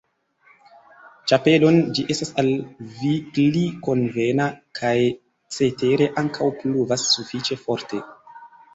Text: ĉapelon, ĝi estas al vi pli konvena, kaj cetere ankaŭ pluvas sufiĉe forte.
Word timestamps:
ĉapelon, 1.31 1.77
ĝi 1.97 2.05
estas 2.13 2.31
al 2.43 2.49
vi 2.95 3.13
pli 3.37 3.63
konvena, 3.89 4.49
kaj 4.83 4.97
cetere 5.61 6.11
ankaŭ 6.27 6.53
pluvas 6.61 7.09
sufiĉe 7.17 7.65
forte. 7.65 8.07